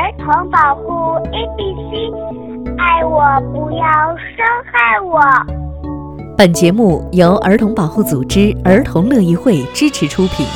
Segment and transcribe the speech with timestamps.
[0.00, 2.10] 儿童保护 ABC，
[2.78, 3.20] 爱我
[3.52, 5.20] 不要伤害我。
[6.38, 10.46] 本节目由儿童保护组织儿童乐意会支持出品，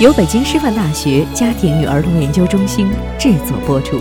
[0.00, 2.88] 由北京师范大学家庭与儿童研究中心
[3.18, 3.98] 制作播出。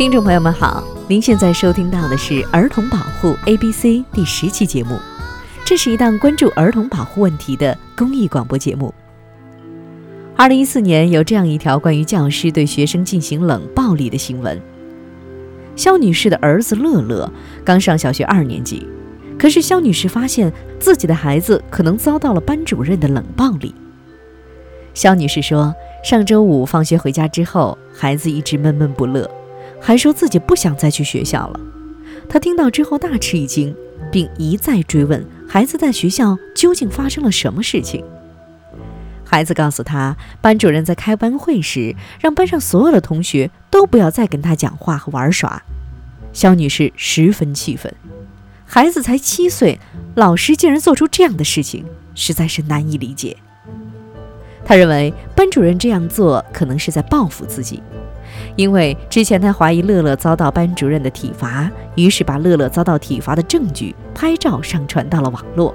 [0.00, 4.98] 听众朋友们好，您现在收听到的是儿童保护 A B C 第十期节目，
[5.62, 8.94] 这是一档关注儿童保护问题的公益广播节目。
[10.38, 14.58] 二零一四年有这样一条关于教师对学生进行冷暴力的新闻：
[15.76, 17.30] 肖女士的儿子乐乐
[17.62, 18.88] 刚上小学二年级，
[19.38, 23.74] 可是肖女士发现自己的孩子可能遭到了班主任的冷暴力。
[24.94, 29.30] 肖女士说，上周五放学回家之后，孩子一直闷闷不乐。
[29.80, 31.60] 还说自己不想再去学校了。
[32.28, 33.74] 他听到之后大吃一惊，
[34.12, 38.04] 并一再追问孩子在学校究竟发生了什么事情。
[39.24, 45.62] 孩子告诉他，班主任在开班会时让班上所有的同学都不要再跟他讲话和玩耍。
[46.32, 47.92] 肖女士十分气愤，
[48.64, 49.78] 孩子才七岁，
[50.14, 53.36] 老师竟然做出这样的事情，实在是难以理解。
[54.64, 57.82] 他认为班主任这样做可能是在报复自己。
[58.56, 65.74] 因为之前他怀疑乐乐遭到班主任的体罚，于是把乐乐遭到体罚的证据拍照上传到了网络。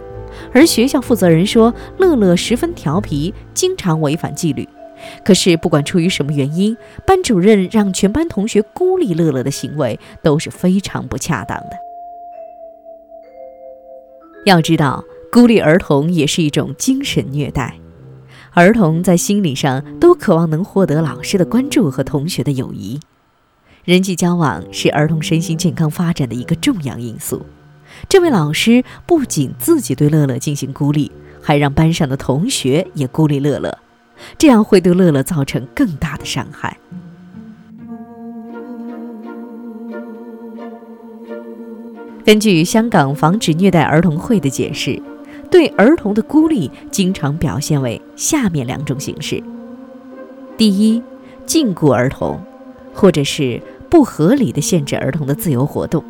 [0.53, 4.67] 而学校负责人说，乐乐十分调皮，经常违反纪律。
[5.23, 11.77] 可是不管出于什么原因，班主任让全班同学孤立乐乐的行为都是非常不恰当的。
[14.45, 17.79] 要知道，孤立儿童也是一种精神虐待。
[18.55, 23.01] 儿童在心理上都渴望能获得老师的关注和同学的友谊，
[23.83, 27.45] 人际交往是儿童身心健康发展的一个重要因素。
[28.07, 31.11] 这位老师不仅自己对乐乐进行孤立，
[31.41, 33.77] 还让班上的同学也孤立乐乐，
[34.37, 36.77] 这样会对乐乐造成更大的伤害。
[42.23, 45.01] 根据香港防止虐待儿童会的解释。
[45.49, 49.41] 对儿童的孤立经常表现为下面两种形式：
[50.57, 51.01] 第一，
[51.45, 52.39] 禁锢儿童，
[52.93, 56.01] 或者是不合理的限制儿童的自由活动；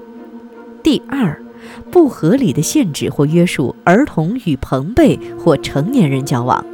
[0.82, 1.40] 第二，
[1.92, 6.66] 不合理的限制或约束儿童与朋辈或成年人交往。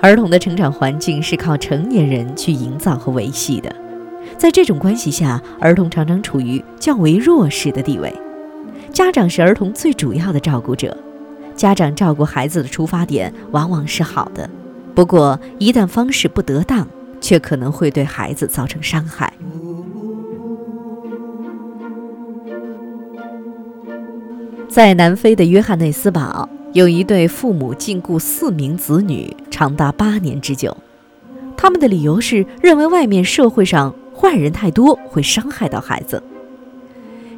[0.00, 3.74] 儿童的成长环境是靠成年人去营造和维系的，
[4.36, 8.12] 在这种关系下，儿童常常处于较为弱势的地位，
[8.92, 10.96] 家长是儿童最主要的照顾者。
[11.58, 14.48] 家长照顾孩子的出发点往往是好的，
[14.94, 16.86] 不过一旦方式不得当，
[17.20, 19.32] 却可能会对孩子造成伤害。
[24.68, 30.76] 在南非的约翰内斯堡，有一对父母禁锢四名子女长达八年之久，
[31.56, 36.22] 他们的理由是认为外面社会上坏人太多，会伤害到孩子。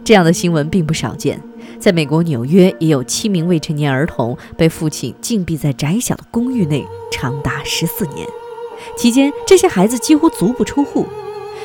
[0.04, 1.40] 这样的新闻并不少见。
[1.80, 8.28] 在美国纽约，也有七名未成年儿童被父亲禁闭在窄小的公寓内长达十四年，
[8.96, 11.06] 期间这些孩子几乎足不出户。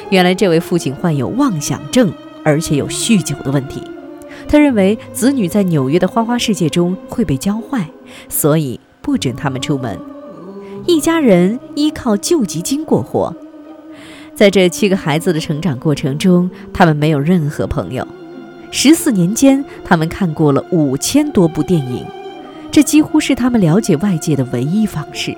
[0.09, 3.83] 原来，这位父亲患有妄想症，而且有酗酒的问题。
[4.47, 7.89] 他认为子女在纽约的花花世界中会被教坏，
[8.29, 9.99] 所以不准他们出门。
[10.85, 13.35] 一家人依靠救济金过活。
[14.33, 18.07] 在这七个孩子的成长过程中，他们没有任何朋友。
[18.71, 22.05] 十四年间，他们看过了五千多部电影，
[22.71, 25.35] 这几乎是他们了解外界的唯一方式。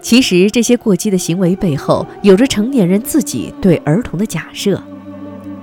[0.00, 4.80] 其实，这些过激的行为背后，有着成年人自己对儿童的假设：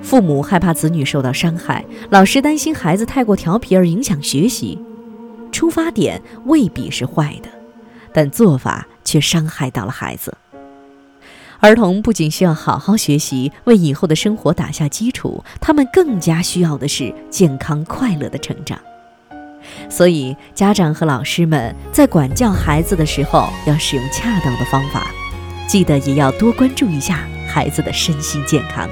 [0.02, 4.78] 父母害怕子女受到伤害，老师担心孩子太过调皮而影响学习。
[5.52, 7.48] 出发点未必是坏的，
[8.12, 10.34] 但做法却伤害到了孩子。
[11.62, 18.76] 儿童不仅需要好好学习，为以后的生活打下基础，他们更加需要的是健康快乐的成长。
[19.88, 25.06] 所以，家长和老师们在管教孩子的时候，要使用恰当的方法，
[25.68, 28.90] 记得也要多关注一下孩子的身心健康。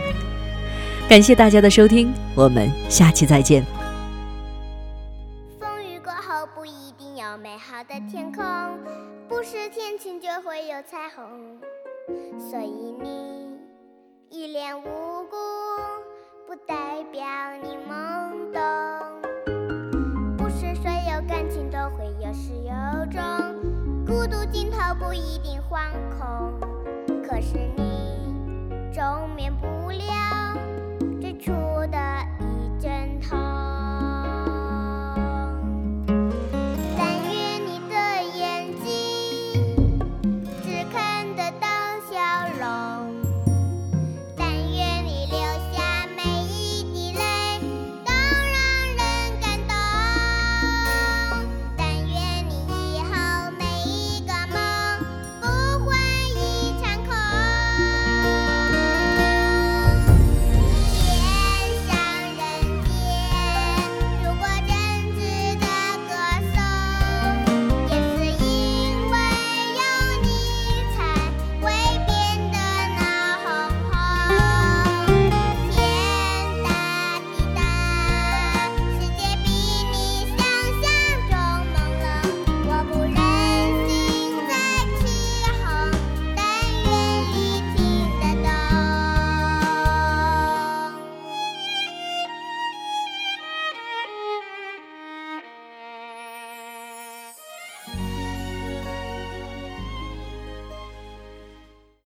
[1.09, 3.67] 感谢大家的收听，我们下期再见。
[5.59, 8.45] 风雨过后，不一定有美好的天空。
[9.29, 11.25] 不是天晴就会有彩虹，
[12.39, 13.59] 所以你
[14.29, 15.37] 一脸无辜，
[16.47, 17.23] 不代表
[17.62, 18.61] 你懵懂。
[20.37, 23.21] 不是所有感情都会有始有终，
[24.07, 26.55] 孤独尽头不一定惶恐。
[27.23, 29.80] 可是你终免不。